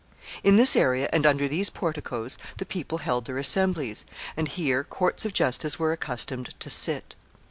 In 0.43 0.55
this 0.55 0.75
area 0.75 1.07
and 1.13 1.27
under 1.27 1.47
these 1.47 1.69
porticoes 1.69 2.39
the 2.57 2.65
people 2.65 2.97
held 2.97 3.25
their 3.25 3.37
assemblies, 3.37 4.03
and 4.35 4.47
here 4.47 4.83
courts 4.83 5.25
of 5.25 5.33
justice 5.35 5.77
were 5.77 5.91
accustomed 5.91 6.59
to 6.59 6.71
sit. 6.71 7.13